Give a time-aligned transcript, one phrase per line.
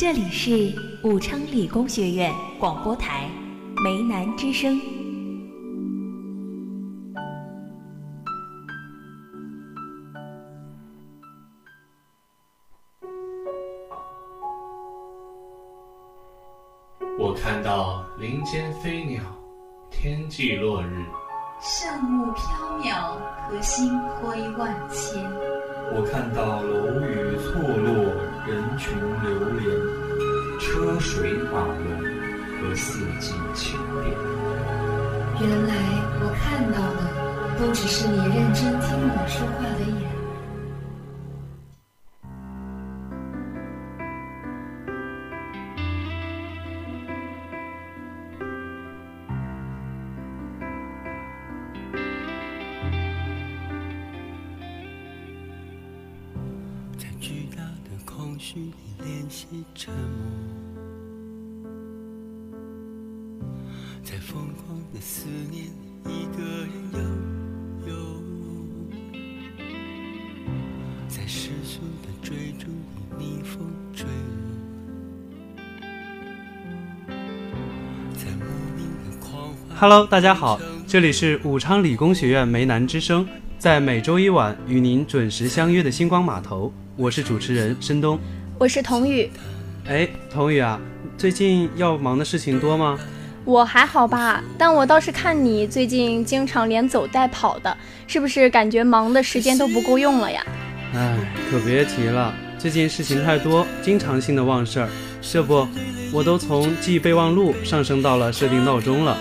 [0.00, 0.72] 这里是
[1.04, 3.28] 武昌理工学院广播台
[3.84, 4.80] 梅南之声。
[17.18, 19.20] 我看到林间飞鸟，
[19.90, 21.04] 天际落日，
[21.60, 23.18] 圣物飘渺，
[23.50, 25.22] 和星辉万千。
[25.92, 29.62] 我看到楼宇错落，人群流连，
[30.58, 31.84] 车水马龙
[32.58, 34.16] 和四季秋变。
[35.40, 35.74] 原来
[36.20, 37.00] 我看到的，
[37.58, 40.19] 都只是你认真听我说话的眼。
[64.02, 65.66] 在疯狂的思念
[66.06, 67.00] 一个人游
[67.86, 67.94] 游，
[71.06, 73.60] 在世俗的追逐里逆风
[73.92, 74.06] 坠
[77.06, 77.14] 落，
[78.16, 79.76] 在莫名的狂欢。
[79.78, 83.28] Hello，大家好，这里是武昌理工学院梅南之声，
[83.58, 88.18] 在每周一晚与您准时相约的星光码头，我是主持人申东。
[88.58, 89.30] 我是童宇，
[89.86, 90.80] 哎，童宇啊，
[91.18, 92.98] 最近要忙的事情多吗？
[93.44, 100.44] 我还好吧，但我倒是看你最近经常连走带跑的，是不是感觉忙的时间都不够用了呀？
[100.94, 101.16] 哎，
[101.50, 104.88] 可别提了，最近事情太多，经常性的忘事儿。
[105.22, 105.66] 这不，
[106.12, 109.16] 我都从记备忘录上升到了设定闹钟了。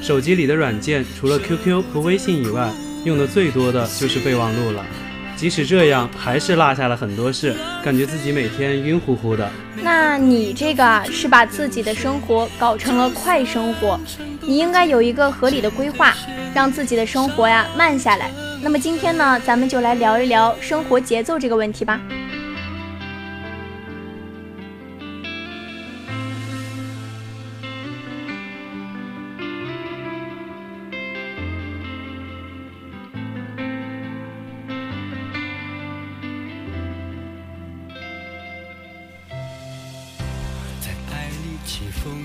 [0.00, 2.70] 手机里的软件除了 QQ 和微信以外，
[3.04, 4.84] 用的最多的就是备忘录了。
[5.42, 9.50] 即使这样，还是落下了很多事，感觉自己每天晕乎乎的。
[9.82, 13.98] 那你这个啊，是把自己的生活搞成了快生活，
[14.40, 16.14] 你应该有一个合理的规划，
[16.54, 18.30] 让自己的生活呀慢下来。
[18.62, 22.00] 那么今天呢，咱们就来聊一聊生活节奏这个问题吧。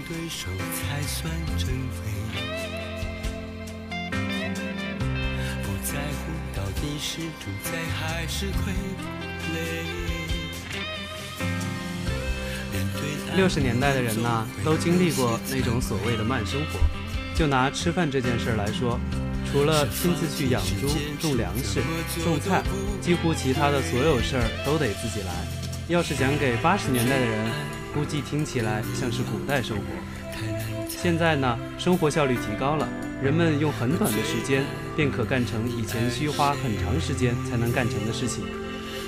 [0.07, 2.07] 对手才算珍贵，
[5.63, 8.71] 不在乎到底是主宰还是傀
[9.51, 9.83] 儡。
[13.35, 16.79] 六十年代的人呐，都经历过那种所谓的慢生活。
[17.35, 18.97] 就拿吃饭这件事儿来说，
[19.51, 20.87] 除了亲自去养猪、
[21.19, 21.81] 种粮食、
[22.23, 22.63] 种菜，
[23.01, 25.33] 几乎其他的所有事儿都得自己来。
[25.89, 27.51] 要是讲给八十年代的人，
[27.97, 29.83] 估计听起来像是古代生活。
[30.87, 32.87] 现在呢，生活效率提高了，
[33.23, 34.63] 人们用很短的时间
[34.95, 38.45] 便可干成以前需花很长时间才能干成的事情。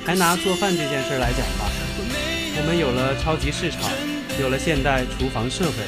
[0.03, 1.69] 还拿做饭这件事儿来讲吧，
[2.57, 3.85] 我们有了超级市场，
[4.41, 5.85] 有了现代厨房设备，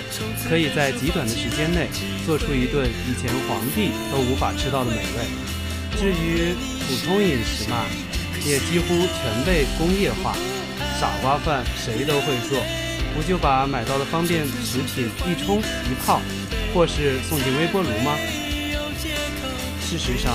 [0.48, 1.90] 可以在极短的时间内
[2.24, 5.26] 做出一顿以前皇帝都无法吃到的美味。
[5.98, 6.54] 至于
[6.86, 7.82] 普通饮食嘛，
[8.46, 10.38] 也几乎全被工业化。
[11.00, 12.62] 傻瓜饭谁都会做，
[13.16, 16.22] 不就把买到的方便食品一冲一泡，
[16.74, 18.16] 或是送进微波炉吗？
[19.82, 20.32] 事实上，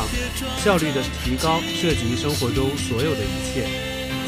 [0.59, 3.67] 效率的提高涉及生活中所有的一切。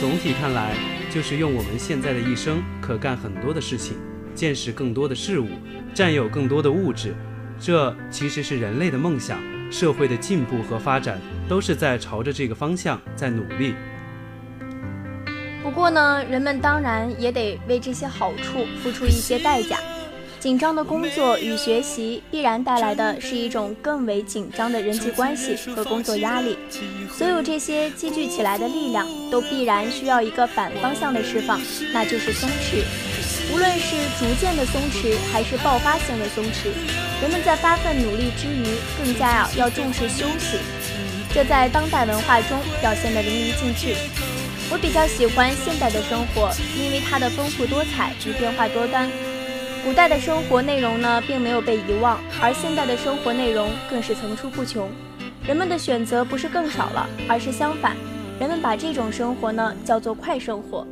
[0.01, 0.75] 总体看来，
[1.13, 3.99] 就是用我们现在的一生可干很多的事情，
[4.35, 5.49] 见识更多的事物，
[5.93, 7.15] 占有更多的物质。
[7.61, 9.39] 这其实是人类的梦想，
[9.71, 13.75] 社会的进步和发展都是在朝着这个方向在努力。
[15.69, 19.79] 不过呢，人们当然也得为这些好处付出一些代价。
[20.41, 26.57] 紧张的工作与学习必然带来的是一种更为紧张的人际关系和工作压力。
[27.13, 31.61] 所有这些积聚起来的力量，都必然需要一个反方向的释放，
[31.93, 32.83] 那就是松弛。
[33.53, 36.71] 无论是逐渐的松弛，还是爆发性的松弛，
[37.21, 38.65] 人们在发奋努力之余，
[38.97, 40.57] 更加啊要重视休息。
[41.35, 43.95] 这在当代文化中表现得淋漓尽致。
[44.71, 49.09] 我比较喜欢现代的生活，因为它的丰富多彩与变化多端。
[49.83, 54.91] 古代的生活内容呢，并没有被遗忘，而现代的生活内容更是层出不穷。
[55.47, 57.97] 人们的选择不是更少了，而是相反，
[58.39, 60.87] 人们把这种生活呢叫做快生活。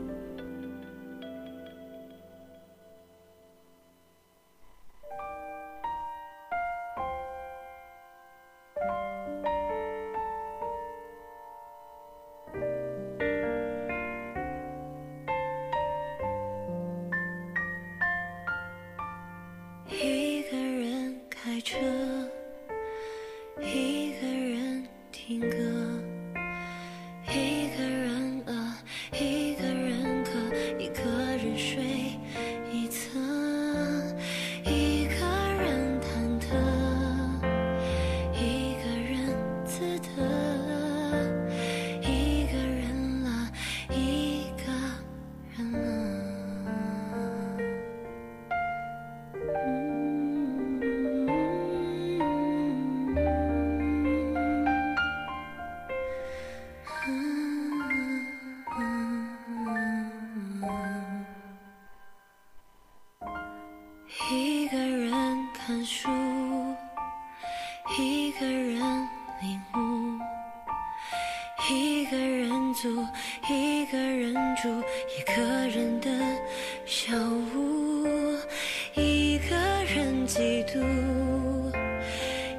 [65.67, 66.09] 看书，
[67.99, 68.81] 一个人
[69.43, 70.21] 领悟，
[71.69, 73.05] 一个人租，
[73.51, 74.69] 一个人住，
[75.11, 76.09] 一个人的
[76.87, 78.07] 小屋，
[78.95, 79.57] 一个
[79.93, 80.79] 人嫉妒，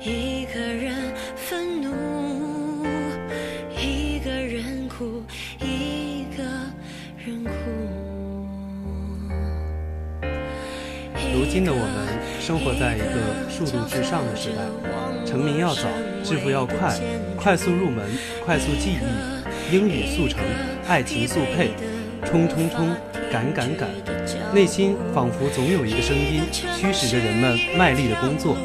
[0.01, 0.93] 一个人
[1.37, 2.85] 愤怒，
[3.79, 5.23] 一个人哭，
[5.61, 6.43] 一个
[7.25, 7.51] 人哭。
[11.33, 12.06] 如今的我们
[12.47, 14.63] 生活在一个速度至上的时代，
[15.25, 15.81] 成名要早，
[16.23, 16.97] 致富要快，
[17.35, 18.09] 快速入门，
[18.45, 20.39] 快速记忆，英语速成，
[20.87, 21.71] 爱情速配，
[22.23, 22.87] 冲冲冲，
[23.29, 23.89] 赶赶赶，
[24.55, 28.55] 内心仿佛总有一个声音驱使着人们卖力的工作，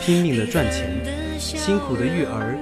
[0.00, 0.88] 拼命的赚钱，
[1.36, 2.56] 辛苦的育儿，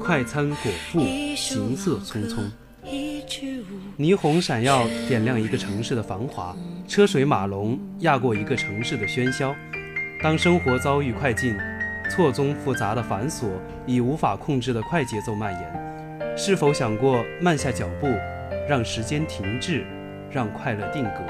[0.00, 1.00] 快餐果腹，
[1.34, 2.48] 行色匆匆。
[3.98, 6.56] 霓虹闪耀，点亮一个城市的繁华；
[6.86, 9.52] 车水马龙，压过一个城市的喧嚣。
[10.24, 11.54] 当生活遭遇快进，
[12.08, 13.48] 错综复杂的繁琐
[13.84, 18.08] 以无法控制的快节奏蔓延，是否想过慢下脚步，
[18.66, 19.84] 让时间停滞，
[20.30, 21.20] 让快乐定格？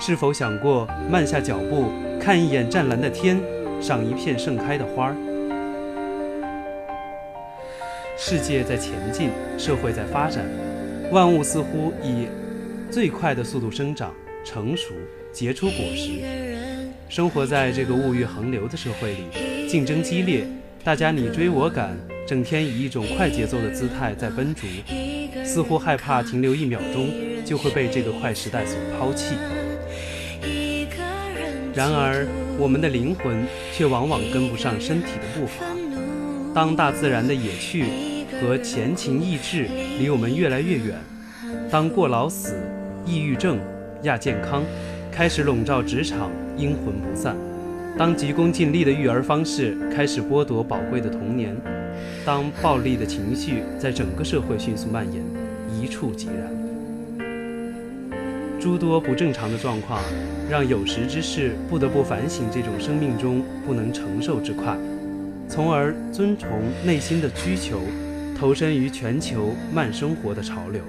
[0.00, 3.38] 是否想过慢下脚步，看一眼湛蓝的天，
[3.82, 5.16] 赏一片盛开的花儿？
[8.16, 10.46] 世界在前进，社会在发展。
[11.12, 12.28] 万物似乎以
[12.90, 14.94] 最快的速度生长、成熟、
[15.34, 16.49] 结出果实。
[17.10, 20.46] 生活在这个物欲横流的社会里，竞争激烈，
[20.84, 24.64] 大家你追我赶，整天以一种快节奏的姿态在奔逐，
[25.44, 27.10] 似乎害怕停留一秒钟
[27.44, 29.34] 就会被这个快时代所抛弃。
[31.74, 35.66] 然而，我们的灵魂却往往跟不上身体的步伐。
[36.54, 37.86] 当大自然的野趣
[38.40, 39.66] 和前情逸致
[39.98, 40.96] 离我们越来越远，
[41.68, 42.54] 当过劳死、
[43.04, 43.58] 抑郁症、
[44.04, 44.62] 亚健康
[45.12, 47.34] 开始笼罩职场，阴魂不散；
[47.98, 51.54] 当急功近利的育儿方式开始剥夺宝贵的童年；
[52.24, 55.22] 当暴力的情绪在整个社会迅速蔓延，
[55.78, 57.28] 一触即燃。
[58.60, 60.00] 诸多不正常的状况，
[60.48, 64.76] 让有识之士不得不反省这种生命中不能承受之快，
[65.48, 66.48] 从而遵从
[66.84, 67.80] 内心的需求。
[68.38, 70.80] 投身于全球慢生活的潮流。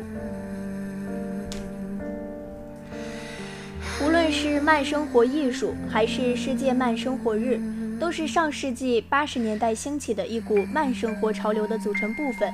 [4.31, 7.59] 是慢生活艺术，还是世界慢生活日，
[7.99, 12.51] 都是上世纪八十年代兴起的一股慢生活潮流的组成部分。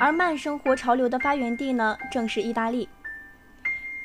[0.00, 2.88] 而慢生活潮流的发源地呢，正是意大利。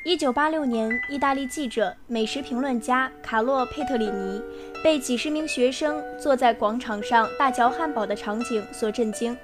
[0.04, 4.42] 一九八六年，意大利记者、美食评论家卡洛·佩特里尼
[4.82, 9.36] 被几十名学生坐在广场上大嚼汉堡的场景所震惊。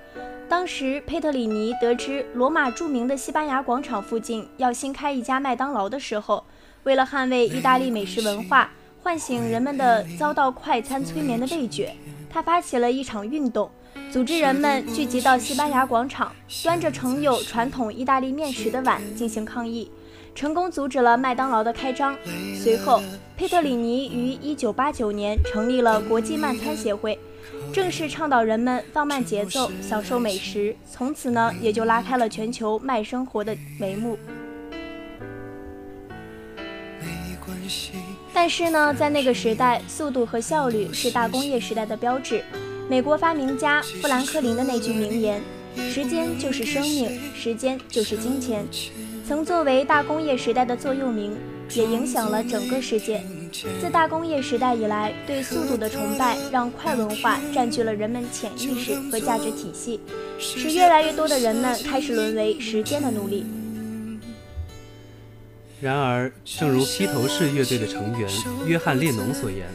[0.49, 6.45] 当时，佩特里尼得知罗马著名的西班牙广场附近要新开一家麦当劳的时候，
[6.85, 8.71] 为了捍卫意大利美食文化，
[9.03, 11.95] 唤醒人们的遭到快餐催眠的味觉，
[12.31, 13.71] 他发起了一场运动，
[14.11, 16.33] 组织人们聚集到西班牙广场，
[16.63, 19.91] 端着盛有传统意大利面食的碗进行抗议，
[20.35, 22.17] 成功阻止了麦当劳的开张。
[22.57, 23.03] 随后，
[23.37, 27.19] 佩特里尼于1989年成立了国际慢餐协会。
[27.73, 34.19] 正式倡导人们放慢节奏，享受美食，从此呢，也就拉开了全球慢生活的帷幕。
[38.43, 42.43] 但是呢，在那个时代，速度和效率是大工业时代的标志。
[42.89, 45.43] 美国发明家富兰克林的那句名言
[45.93, 48.65] ：“时间就是生命，时间就是金钱”，
[49.29, 51.37] 曾作为大工业时代的座右铭，
[51.75, 53.23] 也影响了整个世界。
[53.79, 60.01] 自大工业时代以来，对速度的崇拜让快文化占据了人们潜意识和价值体系，
[60.39, 63.45] 使越来越多的人们开始沦为时间的奴隶。
[65.81, 68.29] 然而，正如披头士乐队的成员
[68.67, 69.67] 约翰列侬所言：“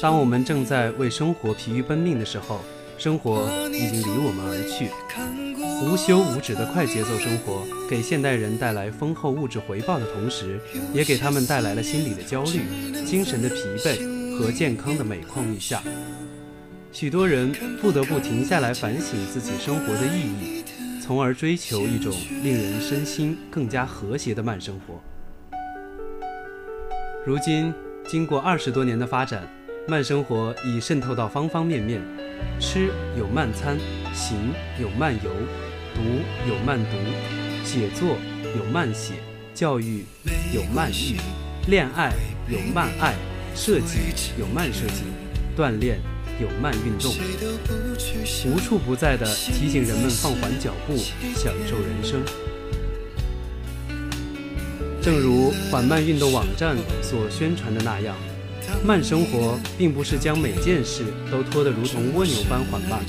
[0.00, 2.60] 当我们正在为生活疲于奔命的时候，
[2.96, 4.88] 生活已经离我们而去。”
[5.84, 10.58] 无休无止的快节奏生活给现代人带来丰厚物质回报的同时，
[10.94, 12.62] 也给他们带来了心理的焦虑、
[13.04, 15.82] 精神的疲惫和健康的每况愈下。
[16.92, 20.64] 许多人不得不停下来反省自己生活的意义，
[21.10, 24.94] 从而追求一种令人身心更加和谐的慢生活。
[27.26, 27.74] 如今，
[28.06, 29.42] 经过二十多年的发展，
[29.88, 32.00] 慢生活已渗透到方方面面，
[32.60, 33.76] 吃有慢餐，
[34.14, 34.38] 行
[34.80, 35.32] 有慢游。
[35.96, 36.00] 读
[36.48, 36.96] 有慢读，
[37.64, 38.16] 写作
[38.56, 39.14] 有慢写，
[39.52, 40.04] 教育
[40.54, 41.16] 有慢育，
[41.66, 42.12] 恋爱
[42.48, 43.16] 有慢爱，
[43.56, 43.98] 设计
[44.38, 45.02] 有慢设计，
[45.56, 45.98] 锻炼
[46.40, 47.14] 有慢运动，
[48.46, 50.96] 无处不在的提醒人们放缓脚步，
[51.36, 52.22] 享受人生。
[55.02, 58.16] 正如缓慢运动网站所宣传的那样，
[58.82, 63.00] 慢生活并不是将每件事都拖得如同蜗牛般缓慢，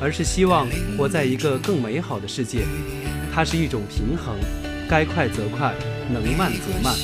[0.00, 2.60] 而是希望活在一个更美好的世界。
[3.34, 4.36] 它是一种平衡，
[4.88, 5.74] 该快则快，
[6.12, 6.94] 能慢则慢，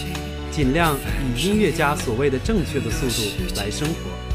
[0.53, 0.97] 尽量
[1.37, 4.32] 以音乐家所谓的正确的速度来生活。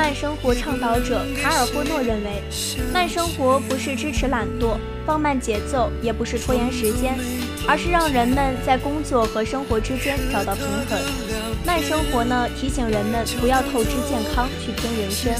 [0.00, 2.42] 慢生活倡导者卡尔霍诺认为，
[2.90, 7.14] 慢生活不是支持懒惰、放慢节奏，也不是拖延时间，
[7.68, 10.98] 而是让人们在工作和生活之间找到平衡。
[11.66, 15.34] 慢生活呢，提醒人们不要透支健康去拼人生，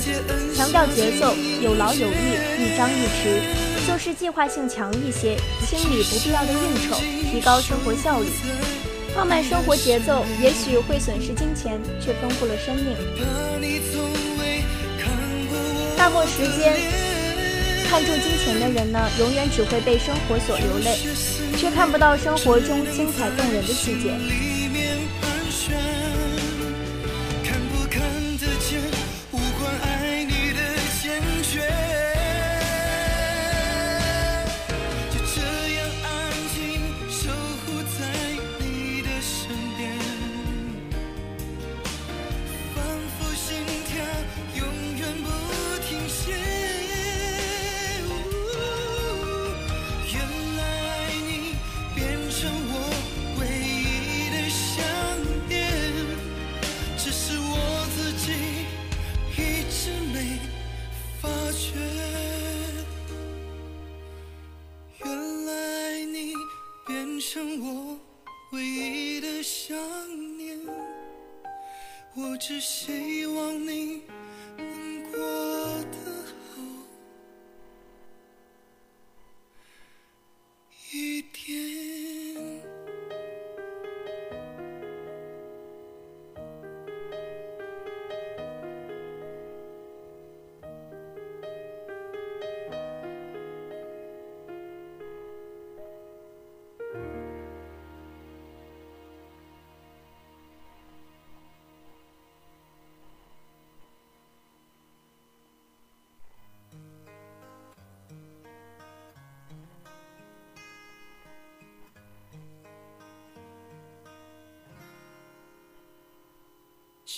[0.54, 3.40] 强调节奏，有劳有逸，一张一弛，
[3.86, 6.96] 做事计划性强一些，清理不必要的应酬，
[7.32, 8.26] 提高生活效率。
[9.16, 14.19] 放慢生活节奏，也许会损失金钱，却丰富了生命。
[16.00, 16.75] 大过时间，
[17.87, 20.97] 看重金钱的人呢，永远只会被生活所流泪，
[21.59, 24.50] 却看不到生活中精彩动人的细节。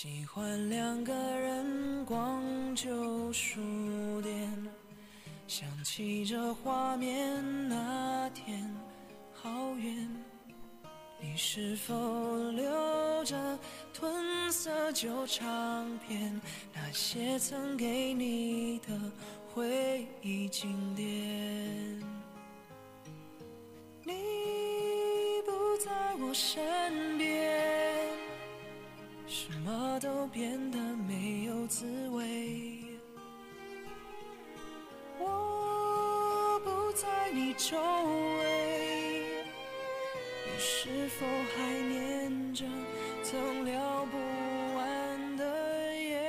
[0.03, 2.43] 喜欢两个人逛
[2.75, 3.61] 旧书
[4.21, 4.67] 店，
[5.47, 8.69] 想起这画面，那天
[9.31, 10.09] 好远。
[11.21, 11.95] 你是否
[12.51, 13.57] 留着
[13.97, 16.37] 褪色旧唱片？
[16.73, 18.87] 那些曾给你的
[19.53, 21.07] 回忆经典。
[24.03, 24.13] 你
[25.45, 27.72] 不在我身边。
[29.33, 32.77] 什么都变得没有滋味。
[35.19, 37.75] 我不在你周
[38.37, 39.25] 围，
[40.45, 42.63] 你是否还念着
[43.23, 44.17] 曾聊不
[44.77, 46.21] 完的夜？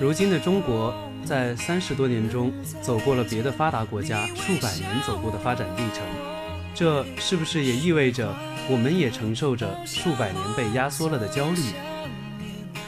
[0.00, 0.92] 如今的中国，
[1.24, 6.41] 在三十多年中走过了别的发达国家数百年走过的发展历程。
[6.82, 8.34] 这是不是也意味着
[8.68, 11.60] 我们也承受着数百年被压缩了的焦虑？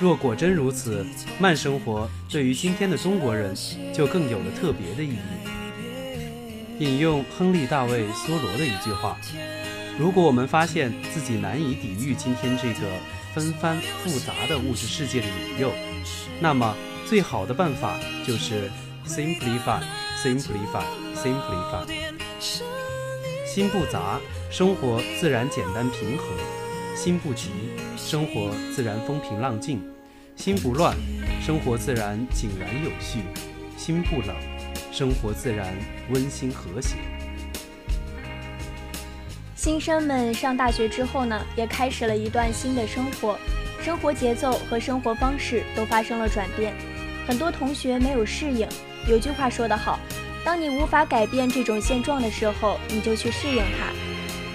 [0.01, 1.07] 若果真如此，
[1.39, 3.55] 慢生活对于今天的中国人
[3.95, 6.85] 就更有了特别的意义。
[6.85, 9.17] 引用亨利·大卫·梭罗的一句话
[9.97, 12.81] ：“如果我们发现自己难以抵御今天这个
[13.33, 15.71] 纷繁复杂的物质世界的引诱，
[16.41, 16.75] 那么
[17.07, 17.97] 最好的办法
[18.27, 18.69] 就是
[19.07, 19.81] simplify,
[20.21, 20.83] simplify,
[21.15, 21.87] simplify。”
[23.55, 24.19] 心不杂，
[24.51, 26.25] 生活自然简单平和；
[26.97, 27.51] 心不急，
[27.97, 29.79] 生活自然风平浪静；
[30.35, 30.97] 心不乱，
[31.41, 33.21] 生活自然井然有序；
[33.77, 34.35] 心不冷，
[34.91, 35.73] 生活自然
[36.11, 36.97] 温馨和谐。
[39.55, 43.39] 新生们上大学之后呢，也开始了一段新的生活，
[43.81, 46.75] 生活节奏和生活方式都发生了转变，
[47.25, 48.67] 很多同学没有适应。
[49.09, 50.01] 有句话说得好。
[50.45, 53.93] 当你无法改变这种现状的时候，你就去适应它。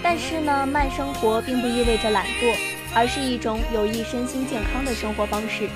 [0.02, 2.56] 但是呢，慢生活并不意味着懒惰，
[2.94, 5.68] 而是一种有益身心健康的生活方式，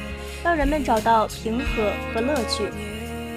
[0.43, 2.71] 让人们找到平和和乐趣。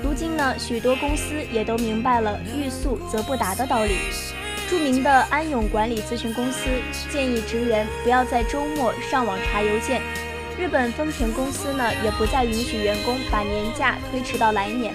[0.04, 3.98] 如今呢，许多公司也都明白了“欲速则不达”的道理。
[4.70, 6.70] 著名的安永管理咨询公司
[7.10, 10.02] 建议职员不要在周末上网查邮件。
[10.60, 14.94] 日本丰田公司呢，也不再允许员工把年假推迟到来年。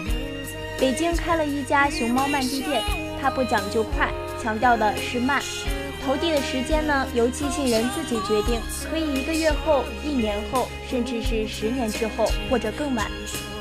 [0.83, 2.83] 北京开了一家熊猫慢递店，
[3.21, 4.13] 它不讲究快，
[4.43, 5.41] 强调的是慢。
[6.05, 8.61] 投递的时间呢，由寄信人自己决定，
[8.91, 13.07] 可以一个月后、一年后，甚至是十年之后，或者更晚。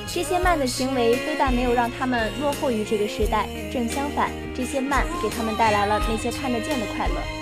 [0.07, 7.40] 这些慢的行为非但没有让他们落后于这个时代，正相反，这些慢给他们带来了那些看得见的快乐。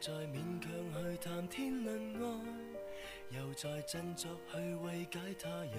[0.00, 5.76] 再勉强去谈天论爱，又再振作去慰解他人。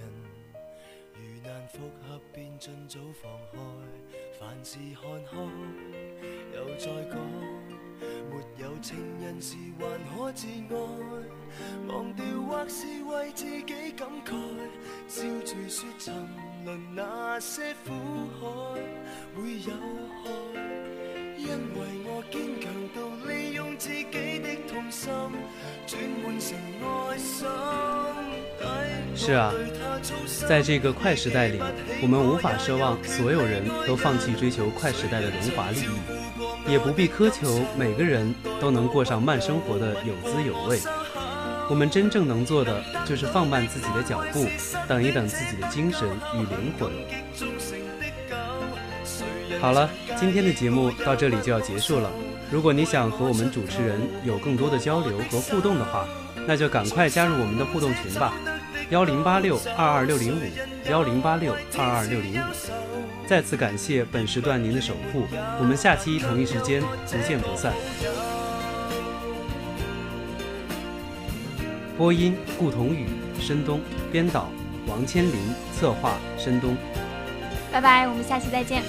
[1.14, 3.58] 如难复合，便尽早放开。
[4.38, 5.36] 凡事看开，
[6.54, 7.18] 又再讲，
[8.30, 10.72] 没有情人时还可自爱。
[11.88, 14.36] 忘掉或是为自己感慨，
[15.08, 16.14] 笑住说沉
[16.64, 17.90] 沦那些苦
[18.38, 18.46] 海
[19.34, 19.74] 会有
[20.22, 20.30] 害，
[21.36, 22.22] 因为我
[29.14, 29.52] 是啊，
[30.48, 31.60] 在这个快时代里，
[32.02, 40.80] 我们无法奢望所有人都放弃追求快时代的荣华利益，也不必苛求每个人都能过上慢生活的有滋有味。
[41.70, 44.48] 我们真正能做的，就是放慢自己的脚步，
[44.88, 46.90] 等一等自己的精神与灵魂。
[49.60, 52.10] 好了，今天的节目到这里就要结束了。
[52.50, 56.06] 如果你想和我们主持人有更多的交流和互动的话，
[56.46, 58.32] 那就赶快加入我们的互动群吧，
[58.90, 60.42] 幺零八六二二六零五，
[60.90, 62.44] 幺零八六二二六零五。
[63.26, 65.26] 再次感谢本时段您的守护，
[65.58, 67.72] 我们下期同一时间不见不散。
[71.96, 73.06] 播音：顾同宇、
[73.40, 73.78] 申东；
[74.10, 74.50] 编导：
[74.86, 75.34] 王千林；
[75.78, 76.76] 策划：申东。
[77.72, 78.82] 拜拜，我们下期再见。